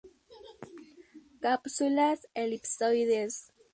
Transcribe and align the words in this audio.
Cápsulas 1.43 2.19
elipsoides. 2.33 3.33